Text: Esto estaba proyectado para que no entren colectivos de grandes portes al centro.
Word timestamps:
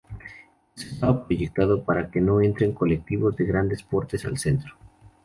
Esto 0.75 0.93
estaba 0.95 1.27
proyectado 1.27 1.83
para 1.83 2.09
que 2.09 2.21
no 2.21 2.41
entren 2.41 2.71
colectivos 2.73 3.35
de 3.37 3.45
grandes 3.45 3.83
portes 3.83 4.25
al 4.25 4.39
centro. 4.39 4.73